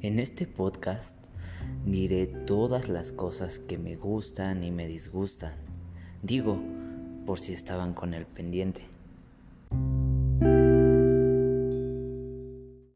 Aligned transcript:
En 0.00 0.20
este 0.20 0.46
podcast 0.46 1.16
diré 1.84 2.28
todas 2.28 2.88
las 2.88 3.10
cosas 3.10 3.58
que 3.58 3.78
me 3.78 3.96
gustan 3.96 4.62
y 4.62 4.70
me 4.70 4.86
disgustan. 4.86 5.54
Digo, 6.22 6.56
por 7.26 7.40
si 7.40 7.52
estaban 7.52 7.94
con 7.94 8.14
el 8.14 8.24
pendiente. 8.24 8.82